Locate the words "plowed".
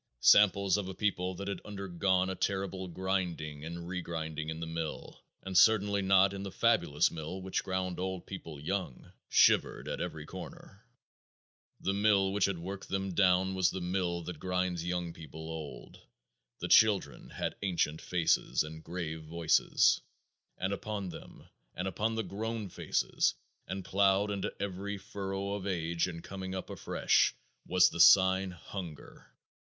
23.85-24.31